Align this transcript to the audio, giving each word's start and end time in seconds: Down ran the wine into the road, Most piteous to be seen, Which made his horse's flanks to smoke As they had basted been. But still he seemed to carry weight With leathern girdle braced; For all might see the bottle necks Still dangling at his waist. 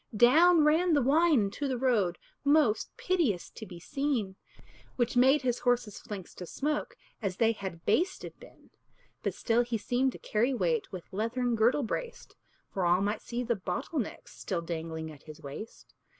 Down 0.17 0.63
ran 0.63 0.93
the 0.93 1.01
wine 1.03 1.41
into 1.41 1.67
the 1.67 1.77
road, 1.77 2.17
Most 2.43 2.89
piteous 2.97 3.51
to 3.51 3.67
be 3.67 3.79
seen, 3.79 4.35
Which 4.95 5.15
made 5.15 5.43
his 5.43 5.59
horse's 5.59 5.99
flanks 5.99 6.33
to 6.33 6.47
smoke 6.47 6.97
As 7.21 7.37
they 7.37 7.51
had 7.51 7.85
basted 7.85 8.33
been. 8.39 8.71
But 9.21 9.35
still 9.35 9.61
he 9.61 9.77
seemed 9.77 10.13
to 10.13 10.17
carry 10.17 10.55
weight 10.55 10.91
With 10.91 11.13
leathern 11.13 11.55
girdle 11.55 11.83
braced; 11.83 12.35
For 12.71 12.83
all 12.83 13.01
might 13.01 13.21
see 13.21 13.43
the 13.43 13.55
bottle 13.55 13.99
necks 13.99 14.35
Still 14.35 14.63
dangling 14.63 15.11
at 15.11 15.21
his 15.21 15.39
waist. 15.39 15.93